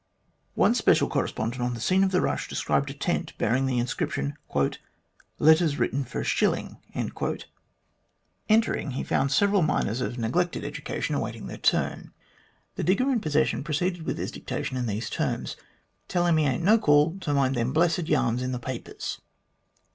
One 0.55 0.73
special 0.73 1.07
correspondent 1.07 1.61
on 1.61 1.75
the 1.75 1.79
scene 1.79 2.03
of 2.03 2.09
the 2.09 2.21
rush 2.21 2.47
descried 2.47 2.89
a 2.89 2.93
tent 2.95 3.37
bearing 3.37 3.67
the 3.67 3.77
inscription:" 3.77 4.35
Letters 5.37 5.77
written 5.77 6.05
for 6.05 6.21
a 6.21 6.23
shilling." 6.23 6.79
Entering, 8.49 8.91
he 8.93 9.03
found 9.03 9.31
several 9.31 9.61
miners 9.61 10.01
of 10.01 10.17
neglected 10.17 10.63
THE 10.63 10.69
HOST 10.69 10.79
OF 10.79 10.83
DISAPPOINTED 10.85 11.07
DIGGERS 11.07 11.09
131 11.11 11.13
education 11.13 11.15
awaiting 11.15 11.45
their 11.45 11.57
turn. 11.59 12.13
The 12.73 12.83
digger 12.83 13.11
in 13.11 13.19
possession 13.19 13.63
proceeded 13.63 14.01
with 14.01 14.17
his 14.17 14.31
dictation 14.31 14.75
in 14.75 14.87
these 14.87 15.07
terms: 15.07 15.55
"Tell 16.07 16.25
him 16.25 16.37
he 16.37 16.45
ain't 16.45 16.63
no 16.63 16.79
call 16.79 17.19
to 17.19 17.31
mind 17.35 17.53
them 17.53 17.71
blessed 17.71 18.07
yarns 18.07 18.41
in 18.41 18.53
the 18.53 18.57
papers." 18.57 19.21